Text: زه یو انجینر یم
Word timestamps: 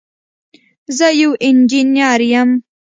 زه 0.97 1.07
یو 1.21 1.31
انجینر 1.47 2.19
یم 2.31 2.49